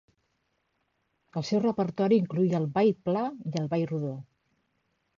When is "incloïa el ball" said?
2.23-2.93